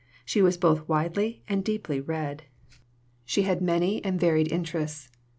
[0.25, 2.45] She was both widely and deeply read.
[3.23, 5.11] She had many and varied interests.